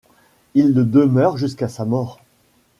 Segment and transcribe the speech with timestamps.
[0.55, 2.19] Il le demeure jusqu'à sa mort.